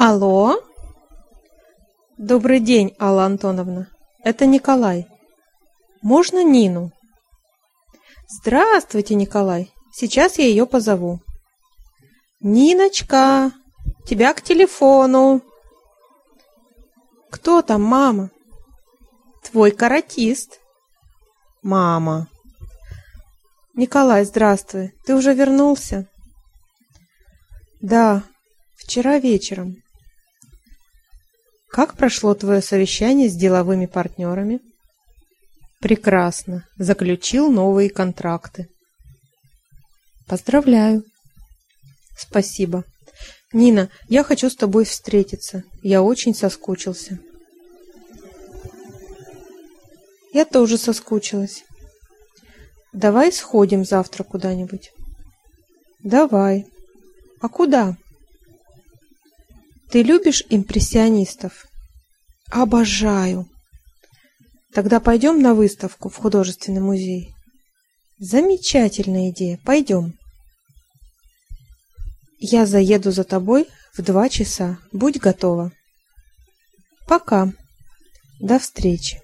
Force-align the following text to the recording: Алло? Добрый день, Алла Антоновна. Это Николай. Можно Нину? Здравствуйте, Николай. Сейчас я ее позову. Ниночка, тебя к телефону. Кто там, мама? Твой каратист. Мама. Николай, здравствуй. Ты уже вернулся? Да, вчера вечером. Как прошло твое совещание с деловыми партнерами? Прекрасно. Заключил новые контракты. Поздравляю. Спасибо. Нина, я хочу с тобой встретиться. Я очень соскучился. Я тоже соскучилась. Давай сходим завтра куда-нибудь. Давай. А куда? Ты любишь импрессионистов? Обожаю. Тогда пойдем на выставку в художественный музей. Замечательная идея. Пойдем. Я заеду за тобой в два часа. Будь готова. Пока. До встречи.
Алло? 0.00 0.62
Добрый 2.18 2.60
день, 2.60 2.94
Алла 3.00 3.24
Антоновна. 3.24 3.90
Это 4.22 4.46
Николай. 4.46 5.08
Можно 6.02 6.44
Нину? 6.44 6.92
Здравствуйте, 8.28 9.16
Николай. 9.16 9.72
Сейчас 9.92 10.38
я 10.38 10.44
ее 10.44 10.68
позову. 10.68 11.18
Ниночка, 12.38 13.50
тебя 14.06 14.32
к 14.34 14.40
телефону. 14.40 15.42
Кто 17.32 17.62
там, 17.62 17.82
мама? 17.82 18.30
Твой 19.50 19.72
каратист. 19.72 20.60
Мама. 21.60 22.28
Николай, 23.74 24.24
здравствуй. 24.24 24.94
Ты 25.04 25.16
уже 25.16 25.34
вернулся? 25.34 26.08
Да, 27.80 28.22
вчера 28.76 29.18
вечером. 29.18 29.82
Как 31.70 31.96
прошло 31.96 32.34
твое 32.34 32.62
совещание 32.62 33.28
с 33.28 33.34
деловыми 33.34 33.86
партнерами? 33.86 34.60
Прекрасно. 35.80 36.66
Заключил 36.76 37.50
новые 37.50 37.90
контракты. 37.90 38.68
Поздравляю. 40.26 41.04
Спасибо. 42.16 42.84
Нина, 43.52 43.88
я 44.08 44.24
хочу 44.24 44.50
с 44.50 44.56
тобой 44.56 44.84
встретиться. 44.84 45.62
Я 45.82 46.02
очень 46.02 46.34
соскучился. 46.34 47.18
Я 50.32 50.44
тоже 50.44 50.78
соскучилась. 50.78 51.64
Давай 52.92 53.32
сходим 53.32 53.84
завтра 53.84 54.24
куда-нибудь. 54.24 54.90
Давай. 56.02 56.66
А 57.40 57.48
куда? 57.48 57.96
Ты 59.90 60.02
любишь 60.02 60.44
импрессионистов? 60.50 61.66
Обожаю. 62.50 63.48
Тогда 64.72 65.00
пойдем 65.00 65.40
на 65.40 65.54
выставку 65.54 66.08
в 66.08 66.16
художественный 66.16 66.80
музей. 66.80 67.34
Замечательная 68.18 69.30
идея. 69.30 69.58
Пойдем. 69.64 70.14
Я 72.38 72.66
заеду 72.66 73.10
за 73.10 73.24
тобой 73.24 73.66
в 73.94 74.02
два 74.02 74.28
часа. 74.28 74.78
Будь 74.92 75.18
готова. 75.18 75.72
Пока. 77.06 77.52
До 78.40 78.58
встречи. 78.58 79.20